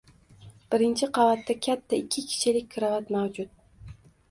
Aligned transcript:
birinchi 0.71 1.09
qavatda 1.17 1.57
katta 1.67 1.99
ikki 2.05 2.25
kishilik 2.33 2.73
karavot 2.75 3.15
mavjud. 3.19 3.55